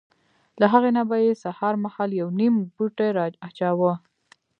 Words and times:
له 0.59 0.65
هغې 0.73 0.91
نه 0.97 1.03
به 1.09 1.17
یې 1.25 1.33
سهار 1.43 1.75
مهال 1.83 2.09
یو 2.21 2.29
نیم 2.39 2.53
پوټی 2.75 3.09
را 3.17 3.25
اچاوه. 3.47 3.93